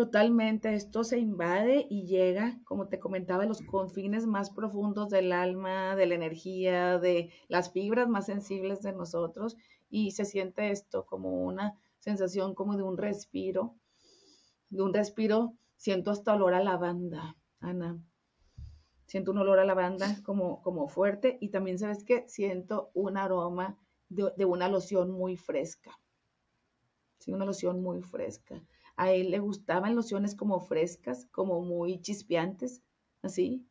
Totalmente, 0.00 0.72
esto 0.72 1.04
se 1.04 1.18
invade 1.18 1.86
y 1.90 2.06
llega, 2.06 2.58
como 2.64 2.88
te 2.88 2.98
comentaba, 2.98 3.42
a 3.42 3.46
los 3.46 3.60
confines 3.60 4.24
más 4.24 4.48
profundos 4.48 5.10
del 5.10 5.30
alma, 5.30 5.94
de 5.94 6.06
la 6.06 6.14
energía, 6.14 6.98
de 6.98 7.30
las 7.48 7.70
fibras 7.70 8.08
más 8.08 8.24
sensibles 8.24 8.80
de 8.80 8.94
nosotros 8.94 9.58
y 9.90 10.12
se 10.12 10.24
siente 10.24 10.70
esto 10.70 11.04
como 11.04 11.44
una 11.44 11.78
sensación 11.98 12.54
como 12.54 12.78
de 12.78 12.82
un 12.82 12.96
respiro, 12.96 13.74
de 14.70 14.82
un 14.82 14.94
respiro, 14.94 15.52
siento 15.76 16.12
hasta 16.12 16.32
olor 16.32 16.54
a 16.54 16.64
lavanda, 16.64 17.36
Ana. 17.60 18.02
Siento 19.04 19.32
un 19.32 19.38
olor 19.38 19.58
a 19.58 19.66
lavanda 19.66 20.16
como, 20.24 20.62
como 20.62 20.88
fuerte 20.88 21.36
y 21.42 21.50
también 21.50 21.78
sabes 21.78 22.04
que 22.04 22.26
siento 22.26 22.90
un 22.94 23.18
aroma 23.18 23.78
de, 24.08 24.46
una 24.46 24.66
loción 24.70 25.10
muy 25.10 25.36
fresca. 25.36 26.00
Sí, 27.18 27.34
una 27.34 27.44
loción 27.44 27.82
muy 27.82 28.00
fresca. 28.00 28.64
A 29.00 29.12
él 29.12 29.30
le 29.30 29.38
gustaban 29.38 29.96
lociones 29.96 30.34
como 30.34 30.60
frescas, 30.60 31.26
como 31.32 31.62
muy 31.62 32.02
chispeantes, 32.02 32.82
así. 33.22 33.64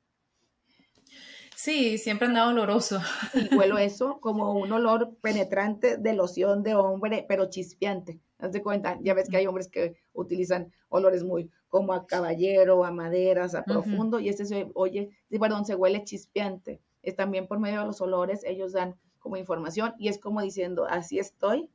Sí, 1.56 2.00
siempre 2.00 2.28
andaba 2.28 2.50
oloroso. 2.50 3.00
Y 3.36 3.56
huelo 3.56 3.78
eso 3.78 4.20
como 4.22 4.54
un 4.54 4.72
olor 4.72 5.16
penetrante 5.22 5.98
de 5.98 6.14
loción 6.16 6.64
de 6.64 6.74
hombre, 6.74 7.28
pero 7.28 7.48
chispeante. 7.48 8.20
Haz 8.40 8.54
de 8.54 8.64
cuenta, 8.64 8.98
ya 9.02 9.14
ves 9.14 9.30
que 9.30 9.38
hay 9.38 9.46
hombres 9.46 9.68
que 9.68 9.98
utilizan 10.14 10.74
olores 10.88 11.24
muy 11.24 11.52
como 11.68 11.94
a 11.94 12.08
caballero, 12.08 12.84
a 12.84 12.90
maderas, 12.90 13.54
a 13.54 13.64
profundo, 13.64 14.20
y 14.20 14.30
este 14.30 14.46
se 14.46 14.72
oye, 14.74 15.12
perdón, 15.30 15.64
se 15.64 15.76
huele 15.76 16.04
chispeante. 16.06 16.82
Es 17.04 17.16
también 17.16 17.46
por 17.46 17.60
medio 17.60 17.82
de 17.82 17.86
los 17.86 18.02
olores, 18.02 18.44
ellos 18.46 18.72
dan 18.72 18.96
como 19.20 19.38
información 19.38 19.94
y 20.00 20.08
es 20.08 20.18
como 20.18 20.42
diciendo, 20.42 20.88
así 20.90 21.20
estoy, 21.20 21.70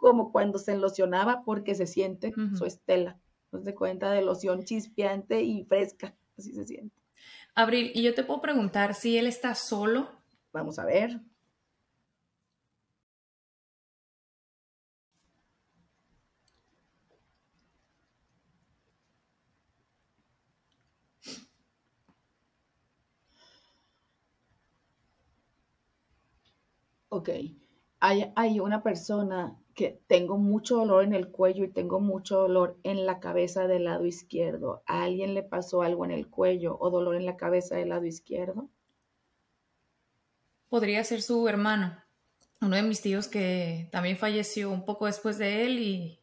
como 0.00 0.32
cuando 0.32 0.58
se 0.58 0.76
locionaba 0.76 1.44
porque 1.44 1.74
se 1.74 1.86
siente 1.86 2.32
su 2.56 2.64
estela. 2.64 3.20
Nos 3.52 3.64
de 3.64 3.74
cuenta 3.74 4.10
de 4.10 4.22
loción 4.22 4.64
chispeante 4.64 5.42
y 5.42 5.64
fresca, 5.64 6.16
así 6.38 6.52
se 6.54 6.64
siente. 6.64 6.96
Abril, 7.54 7.92
y 7.94 8.02
yo 8.02 8.14
te 8.14 8.24
puedo 8.24 8.40
preguntar 8.40 8.94
si 8.94 9.18
él 9.18 9.26
está 9.26 9.54
solo. 9.54 10.08
Vamos 10.52 10.78
a 10.78 10.86
ver. 10.86 11.20
Ok, 27.10 27.28
hay, 27.98 28.32
hay 28.36 28.60
una 28.60 28.82
persona 28.82 29.60
que 29.80 29.98
tengo 30.08 30.36
mucho 30.36 30.76
dolor 30.76 31.04
en 31.04 31.14
el 31.14 31.28
cuello 31.28 31.64
y 31.64 31.70
tengo 31.70 32.00
mucho 32.00 32.36
dolor 32.36 32.78
en 32.82 33.06
la 33.06 33.18
cabeza 33.18 33.66
del 33.66 33.84
lado 33.84 34.04
izquierdo. 34.04 34.82
¿A 34.84 35.04
alguien 35.04 35.32
le 35.32 35.42
pasó 35.42 35.80
algo 35.80 36.04
en 36.04 36.10
el 36.10 36.28
cuello 36.28 36.76
o 36.78 36.90
dolor 36.90 37.16
en 37.16 37.24
la 37.24 37.38
cabeza 37.38 37.76
del 37.76 37.88
lado 37.88 38.04
izquierdo? 38.04 38.68
Podría 40.68 41.02
ser 41.02 41.22
su 41.22 41.48
hermano, 41.48 41.96
uno 42.60 42.76
de 42.76 42.82
mis 42.82 43.00
tíos 43.00 43.26
que 43.26 43.88
también 43.90 44.18
falleció 44.18 44.70
un 44.70 44.84
poco 44.84 45.06
después 45.06 45.38
de 45.38 45.64
él 45.64 45.78
y, 45.78 46.20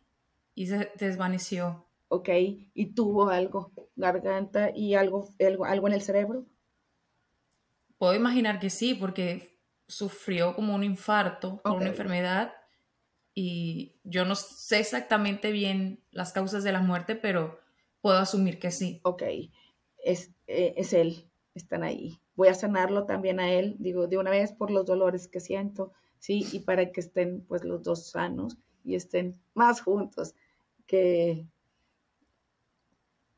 y 0.53 0.67
se 0.67 0.91
desvaneció. 0.99 1.87
Ok, 2.09 2.29
¿y 2.75 2.93
tuvo 2.93 3.29
algo, 3.29 3.71
garganta 3.95 4.69
y 4.69 4.93
algo, 4.93 5.33
algo, 5.39 5.65
algo 5.65 5.87
en 5.87 5.93
el 5.95 6.01
cerebro? 6.03 6.45
Puedo 7.97 8.13
imaginar 8.13 8.59
que 8.59 8.69
sí, 8.69 8.93
porque 8.93 9.57
sufrió 9.87 10.53
como 10.53 10.75
un 10.75 10.83
infarto 10.83 11.59
por 11.63 11.71
una 11.71 11.87
enfermedad 11.87 12.53
y 13.39 13.93
yo 14.03 14.25
no 14.25 14.33
sé 14.33 14.79
exactamente 14.79 15.51
bien 15.51 15.99
las 16.09 16.33
causas 16.33 16.63
de 16.63 16.71
la 16.71 16.81
muerte, 16.81 17.15
pero 17.15 17.59
puedo 18.01 18.17
asumir 18.17 18.57
que 18.57 18.71
sí. 18.71 18.99
Ok, 19.03 19.21
es, 20.03 20.31
eh, 20.47 20.73
es 20.75 20.91
él, 20.91 21.29
están 21.53 21.83
ahí. 21.83 22.19
Voy 22.35 22.47
a 22.47 22.55
sanarlo 22.55 23.05
también 23.05 23.39
a 23.39 23.53
él, 23.53 23.75
digo, 23.77 24.07
de 24.07 24.17
una 24.17 24.31
vez 24.31 24.53
por 24.53 24.71
los 24.71 24.87
dolores 24.87 25.27
que 25.27 25.39
siento, 25.39 25.93
sí, 26.17 26.47
y 26.51 26.61
para 26.61 26.91
que 26.91 26.99
estén 26.99 27.41
pues 27.41 27.63
los 27.63 27.83
dos 27.83 28.09
sanos 28.09 28.57
y 28.83 28.95
estén 28.95 29.39
más 29.53 29.81
juntos 29.81 30.33
que, 30.87 31.45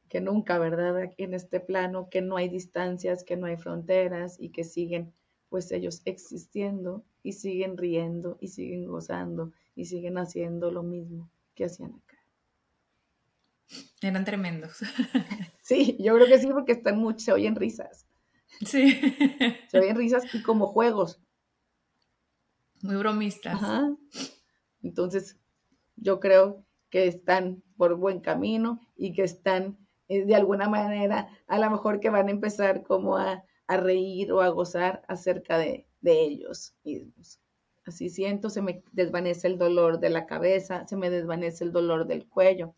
que 0.07 0.21
nunca, 0.21 0.59
¿verdad? 0.59 1.11
En 1.17 1.33
este 1.33 1.59
plano, 1.59 2.07
que 2.09 2.21
no 2.21 2.37
hay 2.37 2.47
distancias, 2.47 3.25
que 3.25 3.35
no 3.35 3.47
hay 3.47 3.57
fronteras 3.57 4.39
y 4.39 4.51
que 4.51 4.63
siguen 4.63 5.11
pues 5.49 5.73
ellos 5.73 6.03
existiendo 6.05 7.03
y 7.21 7.33
siguen 7.33 7.75
riendo 7.75 8.37
y 8.39 8.47
siguen 8.47 8.85
gozando 8.85 9.51
y 9.79 9.85
siguen 9.85 10.17
haciendo 10.17 10.71
lo 10.71 10.83
mismo 10.83 11.29
que 11.55 11.65
hacían 11.65 11.93
acá. 11.93 12.17
Eran 14.01 14.25
tremendos. 14.25 14.79
Sí, 15.61 15.97
yo 15.99 16.15
creo 16.15 16.25
que 16.25 16.39
sí, 16.39 16.47
porque 16.47 16.71
están 16.71 16.97
mucho, 16.97 17.25
se 17.25 17.31
oyen 17.31 17.55
risas. 17.55 18.07
Sí. 18.65 18.99
Se 19.67 19.77
oyen 19.77 19.95
risas 19.95 20.33
y 20.33 20.41
como 20.41 20.65
juegos. 20.65 21.21
Muy 22.81 22.95
bromistas. 22.95 23.53
Ajá. 23.53 23.95
Entonces, 24.81 25.37
yo 25.95 26.19
creo 26.19 26.65
que 26.89 27.05
están 27.05 27.61
por 27.77 27.93
buen 27.97 28.19
camino 28.19 28.81
y 28.95 29.13
que 29.13 29.21
están 29.21 29.77
eh, 30.07 30.25
de 30.25 30.33
alguna 30.33 30.67
manera, 30.67 31.29
a 31.45 31.59
lo 31.59 31.69
mejor 31.69 31.99
que 31.99 32.09
van 32.09 32.29
a 32.29 32.31
empezar 32.31 32.81
como 32.81 33.17
a 33.17 33.45
a 33.69 33.77
reír 33.77 34.33
o 34.33 34.41
a 34.41 34.49
gozar 34.49 35.03
acerca 35.07 35.59
de, 35.59 35.85
ellos 36.01 36.73
mismos. 36.83 37.39
Así 37.89 38.09
siento, 38.11 38.51
se 38.51 38.61
me 38.61 38.83
desvanece 38.91 39.47
el 39.47 39.57
dolor 39.57 39.99
de 39.99 40.11
la 40.11 40.27
cabeza, 40.27 40.85
se 40.87 40.95
me 40.95 41.09
desvanece 41.09 41.63
el 41.63 41.71
dolor 41.71 42.05
del 42.05 42.27
cuello 42.27 42.75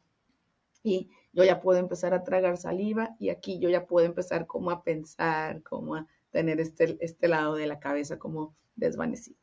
y 0.83 1.09
yo 1.33 1.43
ya 1.43 1.59
puedo 1.59 1.79
empezar 1.79 2.13
a 2.13 2.23
tragar 2.23 2.55
saliva 2.55 3.17
y 3.19 3.27
aquí 3.27 3.59
yo 3.59 3.67
ya 3.69 3.85
puedo 3.87 4.05
empezar 4.05 4.47
como 4.47 4.71
a 4.71 4.83
pensar, 4.85 5.63
como 5.63 5.95
a 5.95 6.07
tener 6.29 6.61
este, 6.61 6.97
este 7.01 7.27
lado 7.27 7.55
de 7.55 7.67
la 7.67 7.81
cabeza 7.81 8.17
como 8.17 8.55
desvanecido. 8.77 9.40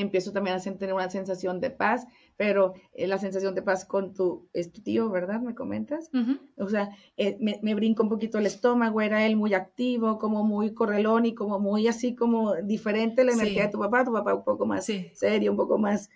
Empiezo 0.00 0.32
también 0.32 0.56
a 0.56 0.60
tener 0.60 0.94
una 0.94 1.10
sensación 1.10 1.60
de 1.60 1.70
paz, 1.70 2.06
pero 2.36 2.74
eh, 2.92 3.06
la 3.06 3.18
sensación 3.18 3.54
de 3.54 3.62
paz 3.62 3.84
con 3.84 4.14
tu, 4.14 4.48
es 4.52 4.72
tu 4.72 4.82
tío, 4.82 5.10
¿verdad? 5.10 5.40
¿Me 5.40 5.54
comentas? 5.54 6.10
O 6.56 6.68
sea, 6.68 6.90
eh, 7.16 7.36
me, 7.40 7.58
me, 7.62 7.74
brinca 7.74 8.02
un 8.02 8.08
poquito 8.08 8.38
el 8.38 8.46
estómago, 8.46 9.00
era 9.00 9.26
él 9.26 9.36
muy 9.36 9.54
activo, 9.54 10.18
como 10.18 10.44
muy 10.44 10.72
correlón 10.72 11.26
y 11.26 11.34
como 11.34 11.58
muy 11.58 11.86
así 11.88 12.14
como 12.14 12.54
diferente 12.56 13.24
la 13.24 13.32
energía 13.32 13.66
de 13.66 13.72
tu 13.72 13.78
papá, 13.78 14.04
tu 14.04 14.12
papá 14.12 14.34
un 14.34 14.44
poco 14.44 14.66
más 14.66 14.86
serio, 15.12 15.50
un 15.50 15.56
poco 15.56 15.78
más 15.78 16.10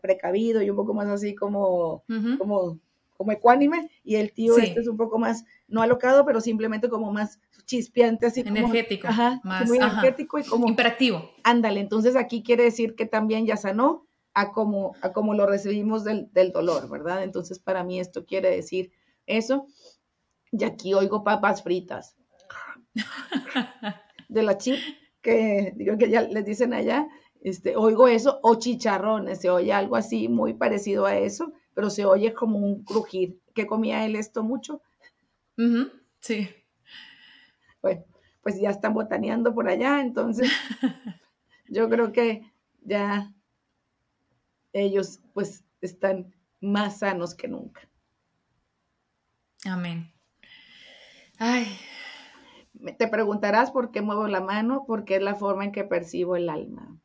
precavido 0.00 0.62
y 0.62 0.70
un 0.70 0.76
poco 0.76 0.94
más 0.94 1.08
así 1.08 1.34
como, 1.34 2.04
como 2.38 2.78
como 3.16 3.32
ecuánime 3.32 3.90
y 4.04 4.16
el 4.16 4.32
tío 4.32 4.56
este 4.58 4.80
es 4.80 4.88
un 4.88 4.96
poco 4.96 5.18
más, 5.18 5.44
no 5.68 5.82
alocado, 5.82 6.24
pero 6.24 6.40
simplemente 6.40 6.88
como 6.88 7.12
más 7.12 7.40
chispeante, 7.64 8.26
así 8.26 8.40
energético, 8.40 9.08
ajá, 9.08 9.40
más 9.42 9.66
muy 9.66 9.78
energético 9.78 10.38
y 10.38 10.44
como 10.44 10.68
imperativo. 10.68 11.30
Ándale, 11.42 11.80
entonces 11.80 12.16
aquí 12.16 12.42
quiere 12.42 12.64
decir 12.64 12.94
que 12.94 13.06
también 13.06 13.46
ya 13.46 13.56
sanó 13.56 14.06
a 14.34 14.52
como, 14.52 14.94
a 15.00 15.12
como 15.12 15.34
lo 15.34 15.46
recibimos 15.46 16.04
del, 16.04 16.30
del 16.32 16.52
dolor, 16.52 16.88
¿verdad? 16.88 17.22
Entonces 17.22 17.58
para 17.58 17.84
mí 17.84 17.98
esto 17.98 18.24
quiere 18.24 18.50
decir 18.50 18.92
eso. 19.26 19.66
Y 20.52 20.64
aquí 20.64 20.94
oigo 20.94 21.24
papas 21.24 21.62
fritas. 21.62 22.16
de 24.28 24.42
la 24.42 24.58
chip, 24.58 24.76
que 25.20 25.72
digo 25.76 25.96
que 25.98 26.10
ya 26.10 26.22
les 26.22 26.44
dicen 26.44 26.72
allá, 26.72 27.06
este, 27.40 27.76
oigo 27.76 28.08
eso, 28.08 28.40
o 28.42 28.56
chicharrones, 28.56 29.40
se 29.40 29.50
oye 29.50 29.72
algo 29.72 29.96
así 29.96 30.28
muy 30.28 30.54
parecido 30.54 31.06
a 31.06 31.16
eso 31.16 31.52
pero 31.76 31.90
se 31.90 32.06
oye 32.06 32.32
como 32.32 32.58
un 32.58 32.84
crujir. 32.84 33.38
¿Qué 33.54 33.66
comía 33.66 34.06
él 34.06 34.16
esto 34.16 34.42
mucho? 34.42 34.80
Sí. 36.20 36.48
Bueno, 37.82 38.02
pues 38.40 38.58
ya 38.58 38.70
están 38.70 38.94
botaneando 38.94 39.54
por 39.54 39.68
allá, 39.68 40.00
entonces 40.00 40.50
yo 41.68 41.90
creo 41.90 42.12
que 42.12 42.50
ya 42.80 43.30
ellos 44.72 45.20
pues 45.34 45.64
están 45.82 46.34
más 46.62 47.00
sanos 47.00 47.34
que 47.34 47.46
nunca. 47.46 47.86
Amén. 49.66 50.10
Ay. 51.38 51.66
Te 52.96 53.06
preguntarás 53.06 53.70
por 53.70 53.90
qué 53.90 54.00
muevo 54.00 54.28
la 54.28 54.40
mano, 54.40 54.84
porque 54.86 55.16
es 55.16 55.22
la 55.22 55.34
forma 55.34 55.66
en 55.66 55.72
que 55.72 55.84
percibo 55.84 56.36
el 56.36 56.48
alma. 56.48 56.98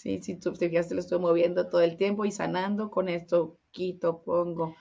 Sí, 0.00 0.18
si 0.22 0.36
tú 0.36 0.54
te 0.54 0.70
lo 0.70 1.00
estoy 1.00 1.18
moviendo 1.18 1.68
todo 1.68 1.82
el 1.82 1.98
tiempo 1.98 2.24
y 2.24 2.32
sanando 2.32 2.90
con 2.90 3.10
esto, 3.10 3.58
quito, 3.70 4.22
pongo, 4.22 4.74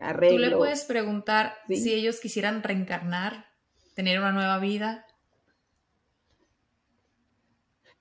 arreglo. 0.00 0.36
Tú 0.36 0.50
le 0.50 0.56
puedes 0.56 0.82
preguntar 0.82 1.54
si 1.68 1.94
ellos 1.94 2.18
quisieran 2.18 2.60
reencarnar, 2.60 3.46
tener 3.94 4.18
una 4.18 4.32
nueva 4.32 4.58
vida. 4.58 5.06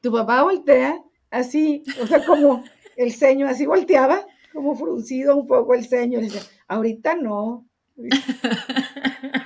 Tu 0.01 0.11
papá 0.11 0.41
voltea 0.41 0.99
así, 1.29 1.83
o 2.01 2.07
sea, 2.07 2.25
como 2.25 2.63
el 2.97 3.13
ceño 3.13 3.45
así 3.47 3.67
volteaba, 3.67 4.25
como 4.51 4.75
fruncido 4.75 5.35
un 5.35 5.45
poco 5.45 5.75
el 5.75 5.85
ceño. 5.85 6.21
Ahorita 6.67 7.13
no. 7.15 7.67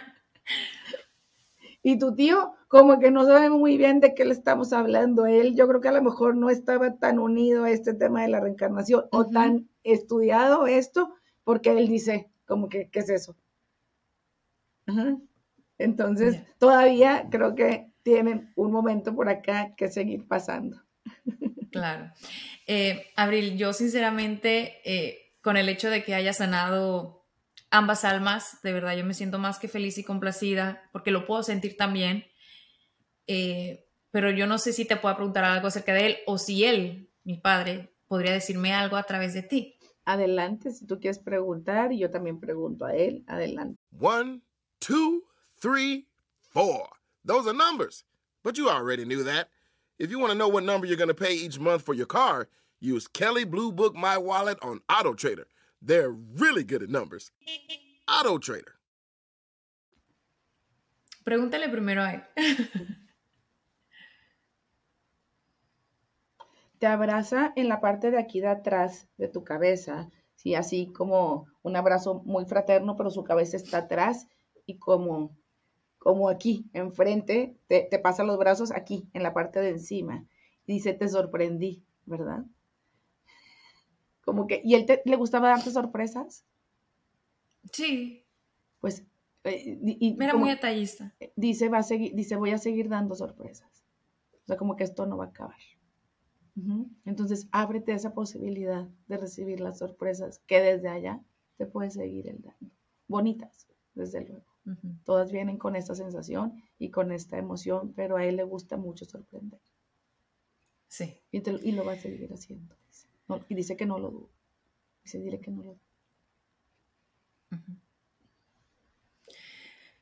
Y 1.87 1.97
tu 1.97 2.13
tío, 2.13 2.53
como 2.67 2.99
que 2.99 3.11
no 3.11 3.23
sabe 3.23 3.49
muy 3.49 3.77
bien 3.77 4.01
de 4.01 4.13
qué 4.13 4.25
le 4.25 4.33
estamos 4.33 4.73
hablando. 4.73 5.25
Él, 5.25 5.55
yo 5.55 5.69
creo 5.69 5.79
que 5.79 5.87
a 5.87 5.93
lo 5.93 6.01
mejor 6.01 6.35
no 6.35 6.49
estaba 6.49 6.97
tan 6.97 7.17
unido 7.17 7.63
a 7.63 7.71
este 7.71 7.93
tema 7.93 8.23
de 8.23 8.27
la 8.27 8.41
reencarnación 8.41 9.05
o 9.09 9.25
tan 9.25 9.69
estudiado 9.83 10.67
esto, 10.67 11.15
porque 11.45 11.69
él 11.69 11.87
dice, 11.87 12.29
como 12.45 12.67
que, 12.67 12.89
¿qué 12.89 12.99
es 12.99 13.09
eso? 13.09 13.37
Entonces, 15.77 16.43
todavía 16.57 17.29
creo 17.31 17.55
que 17.55 17.89
tienen 18.03 18.51
un 18.57 18.73
momento 18.73 19.15
por 19.15 19.29
acá 19.29 19.73
que 19.77 19.87
seguir 19.87 20.27
pasando. 20.27 20.81
Claro. 21.71 22.11
Eh, 22.65 23.05
Abril, 23.15 23.57
yo 23.57 23.71
sinceramente, 23.71 24.81
eh, 24.83 25.35
con 25.41 25.55
el 25.55 25.69
hecho 25.69 25.89
de 25.89 26.03
que 26.03 26.15
haya 26.15 26.33
sanado 26.33 27.16
ambas 27.69 28.05
almas, 28.05 28.61
de 28.63 28.73
verdad 28.73 28.95
yo 28.95 29.05
me 29.05 29.13
siento 29.13 29.39
más 29.39 29.59
que 29.59 29.67
feliz 29.67 29.97
y 29.97 30.03
complacida 30.03 30.89
porque 30.91 31.11
lo 31.11 31.25
puedo 31.25 31.43
sentir 31.43 31.77
también, 31.77 32.25
eh, 33.27 33.85
pero 34.11 34.31
yo 34.31 34.47
no 34.47 34.57
sé 34.57 34.73
si 34.73 34.85
te 34.85 34.95
puedo 34.95 35.15
preguntar 35.15 35.43
algo 35.43 35.67
acerca 35.67 35.93
de 35.93 36.05
él 36.05 36.17
o 36.25 36.37
si 36.37 36.63
él, 36.65 37.09
mi 37.23 37.37
padre, 37.37 37.93
podría 38.07 38.31
decirme 38.31 38.73
algo 38.73 38.95
a 38.95 39.03
través 39.03 39.33
de 39.33 39.43
ti. 39.43 39.77
Adelante, 40.05 40.71
si 40.71 40.85
tú 40.85 40.99
quieres 40.99 41.19
preguntar 41.19 41.91
y 41.91 41.99
yo 41.99 42.09
también 42.09 42.39
pregunto 42.39 42.85
a 42.85 42.95
él, 42.95 43.25
adelante. 43.27 43.77
One, 43.99 44.41
two, 44.79 45.23
three, 45.59 46.07
four. 46.39 46.87
Those 47.25 47.47
are 47.47 47.53
numbers, 47.53 48.05
but 48.43 48.57
you 48.57 48.69
already 48.69 49.03
knew 49.03 49.23
that. 49.25 49.49
If 49.99 50.09
you 50.09 50.19
want 50.19 50.31
to 50.31 50.37
know 50.37 50.47
what 50.47 50.63
number 50.63 50.87
you're 50.87 50.95
going 50.95 51.09
to 51.09 51.13
pay 51.13 51.33
each 51.33 51.59
month 51.59 51.81
for 51.81 51.93
your 51.93 52.05
car, 52.05 52.47
use 52.79 53.07
Kelly 53.07 53.43
Blue 53.43 53.71
Book 53.71 53.95
My 53.95 54.17
Wallet 54.17 54.57
on 54.61 54.79
Auto 54.89 55.13
Trader. 55.13 55.47
They're 55.81 56.11
really 56.11 56.63
good 56.63 56.83
at 56.83 56.89
numbers. 56.89 57.31
Auto 58.07 58.39
Trader. 58.39 58.77
Pregúntale 61.23 61.69
primero 61.69 62.01
a 62.03 62.13
él. 62.13 62.23
Te 66.79 66.87
abraza 66.87 67.53
en 67.55 67.67
la 67.67 67.81
parte 67.81 68.11
de 68.11 68.19
aquí 68.19 68.39
de 68.39 68.47
atrás 68.47 69.07
de 69.17 69.27
tu 69.27 69.43
cabeza, 69.43 70.09
sí, 70.35 70.53
así 70.53 70.93
como 70.93 71.47
un 71.63 71.75
abrazo 71.75 72.21
muy 72.23 72.45
fraterno, 72.45 72.95
pero 72.95 73.09
su 73.09 73.23
cabeza 73.23 73.57
está 73.57 73.79
atrás 73.79 74.27
y 74.67 74.77
como, 74.77 75.35
como 75.97 76.29
aquí, 76.29 76.69
enfrente, 76.73 77.57
te, 77.67 77.87
te 77.89 77.99
pasa 77.99 78.23
los 78.23 78.37
brazos 78.37 78.71
aquí, 78.71 79.09
en 79.13 79.23
la 79.23 79.33
parte 79.33 79.59
de 79.59 79.69
encima. 79.71 80.23
Y 80.67 80.73
dice, 80.73 80.93
te 80.93 81.09
sorprendí, 81.09 81.83
¿verdad? 82.05 82.45
Como 84.27 84.45
que, 84.45 84.59
¿y 84.61 84.75
él 84.75 84.85
le 85.05 85.15
gustaba 85.15 85.47
darte 85.47 85.71
sorpresas? 85.71 86.43
Sí. 87.71 88.25
Pues, 88.81 89.05
eh, 89.45 89.79
y, 89.81 90.21
era 90.21 90.35
muy 90.35 90.49
detallista. 90.49 91.15
Dice, 91.37 91.69
va 91.69 91.77
a 91.77 91.83
seguir, 91.83 92.13
dice, 92.13 92.35
voy 92.35 92.51
a 92.51 92.57
seguir 92.57 92.89
dando 92.89 93.15
sorpresas. 93.15 93.85
O 94.43 94.45
sea, 94.45 94.57
como 94.57 94.75
que 94.75 94.83
esto 94.83 95.05
no 95.05 95.15
va 95.15 95.23
a 95.23 95.29
acabar. 95.29 95.55
Entonces, 97.05 97.47
ábrete 97.53 97.93
esa 97.93 98.13
posibilidad 98.13 98.89
de 99.07 99.15
recibir 99.15 99.61
las 99.61 99.77
sorpresas 99.77 100.39
que 100.45 100.59
desde 100.59 100.89
allá 100.89 101.23
te 101.55 101.65
puede 101.65 101.89
seguir 101.89 102.27
el 102.27 102.41
dando. 102.41 102.75
Bonitas, 103.07 103.69
desde 103.95 104.25
luego. 104.25 104.45
Todas 105.05 105.31
vienen 105.31 105.57
con 105.57 105.77
esta 105.77 105.95
sensación 105.95 106.61
y 106.79 106.91
con 106.91 107.13
esta 107.13 107.37
emoción, 107.37 107.93
pero 107.93 108.17
a 108.17 108.25
él 108.25 108.35
le 108.35 108.43
gusta 108.43 108.75
mucho 108.75 109.05
sorprender. 109.05 109.61
Sí. 110.89 111.21
y 111.31 111.71
lo 111.71 111.85
va 111.85 111.93
a 111.93 111.97
seguir 111.97 112.33
haciendo 112.33 112.75
y 113.49 113.55
dice 113.55 113.75
que 113.75 113.85
no 113.85 113.99
lo 113.99 114.11
dudo. 114.11 114.29
Dice, 115.03 115.39
que 115.41 115.51
no 115.51 115.63
lo 115.63 115.63
dudo. 115.63 115.79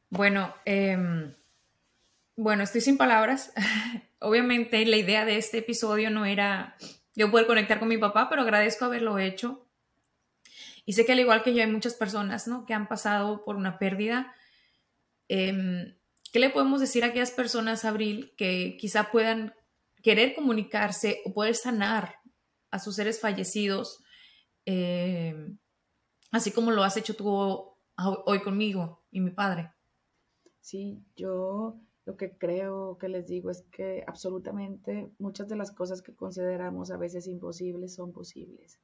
Bueno, 0.09 0.53
em, 0.65 1.33
bueno, 2.35 2.63
estoy 2.63 2.81
sin 2.81 2.97
palabras. 2.97 3.53
Obviamente 4.19 4.85
la 4.85 4.97
idea 4.97 5.25
de 5.25 5.37
este 5.37 5.59
episodio 5.59 6.09
no 6.09 6.25
era 6.25 6.77
yo 7.15 7.31
poder 7.31 7.47
conectar 7.47 7.79
con 7.79 7.87
mi 7.87 7.97
papá, 7.97 8.29
pero 8.29 8.41
agradezco 8.41 8.85
haberlo 8.85 9.19
hecho. 9.19 9.65
Y 10.85 10.93
sé 10.93 11.05
que 11.05 11.13
al 11.13 11.19
igual 11.19 11.43
que 11.43 11.53
yo 11.53 11.61
hay 11.61 11.71
muchas 11.71 11.95
personas 11.95 12.47
¿no? 12.47 12.65
que 12.65 12.73
han 12.73 12.87
pasado 12.87 13.43
por 13.43 13.55
una 13.55 13.79
pérdida. 13.79 14.33
Em, 15.27 15.95
¿Qué 16.31 16.39
le 16.39 16.49
podemos 16.49 16.79
decir 16.79 17.03
a 17.03 17.07
aquellas 17.07 17.31
personas, 17.31 17.85
Abril, 17.85 18.33
que 18.37 18.77
quizá 18.79 19.11
puedan 19.11 19.53
querer 20.03 20.35
comunicarse 20.35 21.21
o 21.25 21.33
poder 21.33 21.55
sanar 21.55 22.19
a 22.75 22.79
sus 22.79 22.95
seres 22.95 23.21
fallecidos, 23.21 24.03
eh, 24.65 25.33
así 26.31 26.51
como 26.51 26.71
lo 26.71 26.83
has 26.83 26.97
hecho 26.97 27.15
tú 27.15 27.27
hoy 27.27 28.41
conmigo 28.43 29.03
y 29.11 29.21
mi 29.21 29.31
padre. 29.31 29.71
Sí, 30.59 31.01
yo 31.15 31.79
lo 32.05 32.17
que 32.17 32.37
creo 32.37 32.97
que 32.97 33.07
les 33.07 33.27
digo 33.27 33.49
es 33.49 33.63
que 33.71 34.03
absolutamente 34.07 35.09
muchas 35.19 35.47
de 35.47 35.55
las 35.55 35.71
cosas 35.71 36.01
que 36.01 36.13
consideramos 36.13 36.91
a 36.91 36.97
veces 36.97 37.27
imposibles 37.27 37.95
son 37.95 38.11
posibles, 38.11 38.79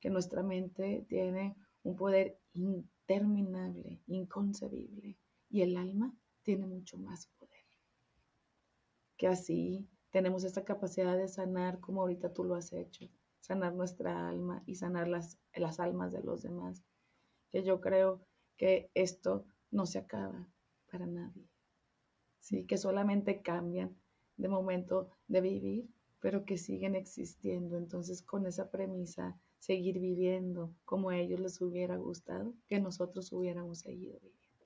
que 0.00 0.10
nuestra 0.10 0.42
mente 0.42 1.06
tiene 1.08 1.56
un 1.82 1.96
poder 1.96 2.38
interminable, 2.52 4.00
inconcebible, 4.06 5.16
y 5.48 5.62
el 5.62 5.76
alma 5.76 6.14
tiene 6.42 6.66
mucho 6.66 6.98
más 6.98 7.26
poder. 7.38 7.64
Que 9.16 9.28
así 9.28 9.88
tenemos 10.14 10.44
esta 10.44 10.64
capacidad 10.64 11.16
de 11.16 11.26
sanar 11.26 11.80
como 11.80 12.02
ahorita 12.02 12.32
tú 12.32 12.44
lo 12.44 12.54
has 12.54 12.72
hecho, 12.72 13.10
sanar 13.40 13.74
nuestra 13.74 14.28
alma 14.28 14.62
y 14.64 14.76
sanar 14.76 15.08
las, 15.08 15.40
las 15.56 15.80
almas 15.80 16.12
de 16.12 16.22
los 16.22 16.40
demás. 16.40 16.84
Que 17.50 17.64
yo 17.64 17.80
creo 17.80 18.24
que 18.56 18.92
esto 18.94 19.44
no 19.72 19.86
se 19.86 19.98
acaba 19.98 20.48
para 20.88 21.06
nadie. 21.06 21.48
Sí, 22.38 22.64
que 22.64 22.78
solamente 22.78 23.42
cambian 23.42 23.96
de 24.36 24.46
momento 24.46 25.10
de 25.26 25.40
vivir, 25.40 25.90
pero 26.20 26.44
que 26.44 26.58
siguen 26.58 26.94
existiendo. 26.94 27.76
Entonces, 27.76 28.22
con 28.22 28.46
esa 28.46 28.70
premisa, 28.70 29.36
seguir 29.58 29.98
viviendo 29.98 30.76
como 30.84 31.10
a 31.10 31.18
ellos 31.18 31.40
les 31.40 31.60
hubiera 31.60 31.96
gustado 31.96 32.54
que 32.68 32.78
nosotros 32.78 33.32
hubiéramos 33.32 33.80
seguido 33.80 34.20
viviendo. 34.20 34.64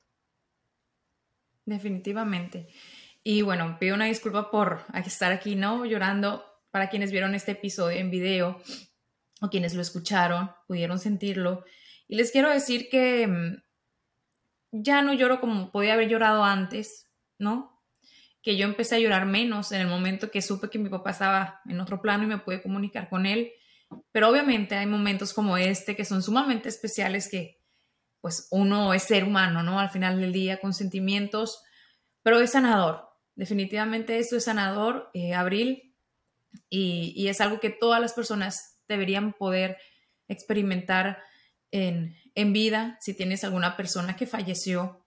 Definitivamente. 1.64 2.68
Y 3.30 3.42
bueno, 3.42 3.76
pido 3.78 3.94
una 3.94 4.06
disculpa 4.06 4.50
por 4.50 4.86
estar 5.04 5.32
aquí, 5.32 5.54
¿no? 5.54 5.84
Llorando 5.84 6.46
para 6.70 6.88
quienes 6.88 7.12
vieron 7.12 7.34
este 7.34 7.52
episodio 7.52 7.98
en 7.98 8.10
video 8.10 8.58
o 9.42 9.50
quienes 9.50 9.74
lo 9.74 9.82
escucharon, 9.82 10.50
pudieron 10.66 10.98
sentirlo. 10.98 11.62
Y 12.08 12.16
les 12.16 12.32
quiero 12.32 12.48
decir 12.48 12.88
que 12.88 13.26
mm, 13.26 13.62
ya 14.82 15.02
no 15.02 15.12
lloro 15.12 15.42
como 15.42 15.70
podía 15.70 15.92
haber 15.92 16.08
llorado 16.08 16.42
antes, 16.42 17.10
¿no? 17.38 17.82
Que 18.40 18.56
yo 18.56 18.64
empecé 18.64 18.96
a 18.96 18.98
llorar 18.98 19.26
menos 19.26 19.72
en 19.72 19.82
el 19.82 19.88
momento 19.88 20.30
que 20.30 20.40
supe 20.40 20.70
que 20.70 20.78
mi 20.78 20.88
papá 20.88 21.10
estaba 21.10 21.60
en 21.66 21.80
otro 21.80 22.00
plano 22.00 22.24
y 22.24 22.28
me 22.28 22.38
pude 22.38 22.62
comunicar 22.62 23.10
con 23.10 23.26
él. 23.26 23.52
Pero 24.10 24.30
obviamente 24.30 24.74
hay 24.74 24.86
momentos 24.86 25.34
como 25.34 25.58
este 25.58 25.94
que 25.94 26.06
son 26.06 26.22
sumamente 26.22 26.70
especiales 26.70 27.28
que 27.28 27.60
pues 28.22 28.48
uno 28.52 28.94
es 28.94 29.02
ser 29.02 29.24
humano, 29.24 29.62
¿no? 29.62 29.78
Al 29.78 29.90
final 29.90 30.18
del 30.18 30.32
día 30.32 30.60
con 30.62 30.72
sentimientos, 30.72 31.62
pero 32.22 32.40
es 32.40 32.52
sanador, 32.52 33.07
Definitivamente 33.38 34.18
esto 34.18 34.34
es 34.34 34.46
sanador, 34.46 35.10
eh, 35.14 35.32
Abril, 35.32 35.94
y, 36.68 37.28
es 37.28 37.40
algo 37.40 37.60
que 37.60 37.70
todas 37.70 38.00
las 38.00 38.12
personas 38.12 38.80
deberían 38.88 39.32
poder 39.32 39.76
experimentar 40.26 41.18
en, 41.70 42.16
vida 42.52 42.98
si 43.00 43.14
tienes 43.14 43.44
alguna 43.44 43.76
persona 43.76 44.16
que 44.16 44.26
falleció 44.26 45.04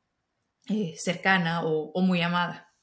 eh, 0.70 0.96
cercana 0.98 1.66
o, 1.66 1.92
o 1.92 2.02
muy 2.02 2.22
amada. 2.22 2.74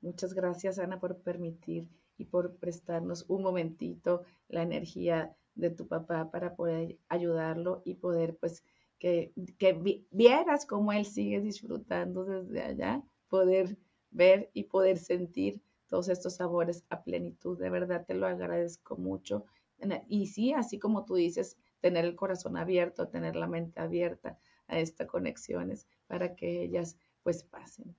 Muchas 0.00 0.34
gracias, 0.34 0.80
Ana, 0.80 0.98
por 0.98 1.22
permitir 1.22 1.88
y 2.18 2.24
por 2.24 2.56
prestarnos 2.56 3.24
un 3.28 3.44
momentito 3.44 4.24
la 4.48 4.62
energía 4.62 5.36
de 5.54 5.70
tu 5.70 5.86
papá 5.86 6.32
para 6.32 6.56
poder 6.56 6.98
ayudarlo 7.08 7.82
y 7.84 7.94
poder, 7.94 8.36
pues, 8.36 8.64
que, 8.98 9.32
que 9.58 10.06
vieras 10.10 10.66
cómo 10.66 10.92
él 10.92 11.06
sigue 11.06 11.40
disfrutando 11.40 12.24
desde 12.24 12.60
allá 12.60 13.04
poder 13.34 13.76
ver 14.12 14.48
y 14.54 14.62
poder 14.62 14.96
sentir 14.96 15.60
todos 15.88 16.08
estos 16.08 16.36
sabores 16.36 16.84
a 16.88 17.02
plenitud. 17.02 17.58
De 17.58 17.68
verdad 17.68 18.04
te 18.06 18.14
lo 18.14 18.28
agradezco 18.28 18.96
mucho. 18.96 19.44
Y 20.08 20.28
sí, 20.28 20.52
así 20.52 20.78
como 20.78 21.04
tú 21.04 21.16
dices, 21.16 21.56
tener 21.80 22.04
el 22.04 22.14
corazón 22.14 22.56
abierto, 22.56 23.08
tener 23.08 23.34
la 23.34 23.48
mente 23.48 23.80
abierta 23.80 24.38
a 24.68 24.78
estas 24.78 25.08
conexiones 25.08 25.88
para 26.06 26.36
que 26.36 26.62
ellas 26.62 26.96
pues 27.24 27.42
pasen. 27.42 27.96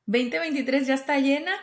2023 0.05 0.85
ya 0.85 0.93
está 0.93 1.17
llena. 1.17 1.53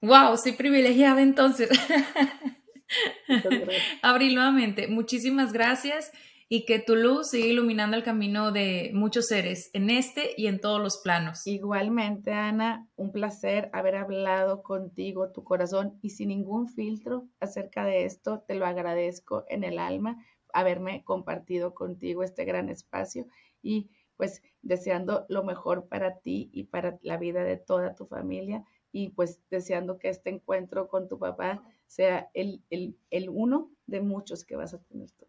Wow, 0.00 0.36
soy 0.36 0.52
privilegiada 0.52 1.20
entonces. 1.20 1.68
Abril 4.02 4.36
nuevamente, 4.36 4.86
muchísimas 4.86 5.52
gracias 5.52 6.12
y 6.48 6.64
que 6.64 6.78
tu 6.78 6.94
luz 6.94 7.30
siga 7.30 7.46
iluminando 7.46 7.96
el 7.96 8.04
camino 8.04 8.52
de 8.52 8.92
muchos 8.94 9.26
seres 9.26 9.68
en 9.72 9.90
este 9.90 10.30
y 10.36 10.46
en 10.46 10.60
todos 10.60 10.80
los 10.80 10.98
planos. 10.98 11.44
Igualmente, 11.44 12.32
Ana, 12.32 12.88
un 12.94 13.10
placer 13.10 13.70
haber 13.72 13.96
hablado 13.96 14.62
contigo, 14.62 15.32
tu 15.32 15.42
corazón 15.42 15.98
y 16.02 16.10
sin 16.10 16.28
ningún 16.28 16.68
filtro 16.68 17.26
acerca 17.40 17.84
de 17.84 18.04
esto. 18.04 18.44
Te 18.46 18.54
lo 18.54 18.64
agradezco 18.64 19.44
en 19.48 19.64
el 19.64 19.80
alma 19.80 20.24
haberme 20.52 21.02
compartido 21.02 21.74
contigo 21.74 22.22
este 22.22 22.44
gran 22.44 22.68
espacio 22.68 23.26
y 23.60 23.90
pues 24.18 24.42
deseando 24.60 25.24
lo 25.30 25.44
mejor 25.44 25.88
para 25.88 26.18
ti 26.18 26.50
y 26.52 26.64
para 26.64 26.98
la 27.02 27.16
vida 27.16 27.44
de 27.44 27.56
toda 27.56 27.94
tu 27.94 28.04
familia 28.04 28.64
y 28.92 29.10
pues 29.10 29.40
deseando 29.48 29.98
que 29.98 30.08
este 30.10 30.28
encuentro 30.28 30.88
con 30.88 31.08
tu 31.08 31.18
papá 31.18 31.62
sea 31.86 32.28
el, 32.34 32.62
el, 32.68 33.30
uno 33.30 33.70
de 33.86 34.00
muchos 34.00 34.44
que 34.44 34.56
vas 34.56 34.74
a 34.74 34.82
tener 34.82 35.10
tú. 35.12 35.26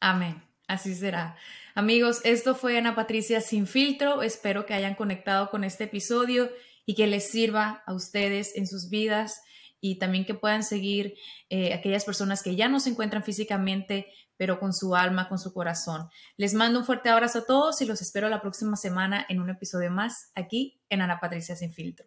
Amén. 0.00 0.42
Así 0.68 0.94
será. 0.96 1.36
Amigos, 1.76 2.20
esto 2.24 2.56
fue 2.56 2.76
Ana 2.76 2.96
Patricia 2.96 3.40
sin 3.40 3.68
filtro. 3.68 4.22
Espero 4.22 4.66
que 4.66 4.74
hayan 4.74 4.96
conectado 4.96 5.48
con 5.48 5.62
este 5.62 5.84
episodio 5.84 6.50
y 6.84 6.96
que 6.96 7.06
les 7.06 7.30
sirva 7.30 7.84
a 7.86 7.94
ustedes 7.94 8.56
en 8.56 8.66
sus 8.66 8.90
vidas 8.90 9.42
y 9.80 9.98
también 9.98 10.24
que 10.24 10.34
puedan 10.34 10.64
seguir 10.64 11.14
eh, 11.50 11.72
aquellas 11.72 12.04
personas 12.04 12.42
que 12.42 12.56
ya 12.56 12.68
no 12.68 12.80
se 12.80 12.90
encuentran 12.90 13.22
físicamente, 13.22 14.08
pero 14.36 14.58
con 14.58 14.72
su 14.72 14.94
alma, 14.94 15.28
con 15.28 15.38
su 15.38 15.52
corazón. 15.52 16.08
Les 16.36 16.54
mando 16.54 16.78
un 16.78 16.84
fuerte 16.84 17.08
abrazo 17.08 17.40
a 17.40 17.44
todos 17.44 17.80
y 17.80 17.86
los 17.86 18.02
espero 18.02 18.28
la 18.28 18.40
próxima 18.40 18.76
semana 18.76 19.24
en 19.28 19.40
un 19.40 19.50
episodio 19.50 19.90
más 19.90 20.30
aquí 20.34 20.80
en 20.88 21.02
Ana 21.02 21.20
Patricia 21.20 21.56
sin 21.56 21.72
filtro. 21.72 22.06